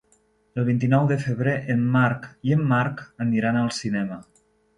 El 0.61 0.65
vint-i-nou 0.69 1.03
de 1.11 1.17
febrer 1.23 1.53
en 1.73 1.83
Marc 1.97 2.25
i 2.49 2.55
en 2.57 2.65
Marc 2.73 3.05
aniran 3.27 3.61
al 3.61 3.71
cinema. 3.83 4.21